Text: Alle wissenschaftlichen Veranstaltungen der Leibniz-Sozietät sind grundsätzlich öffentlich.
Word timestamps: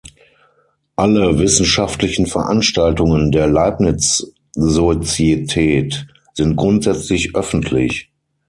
Alle 0.95 1.37
wissenschaftlichen 1.37 2.25
Veranstaltungen 2.25 3.31
der 3.31 3.45
Leibniz-Sozietät 3.45 6.07
sind 6.33 6.55
grundsätzlich 6.55 7.35
öffentlich. 7.35 8.09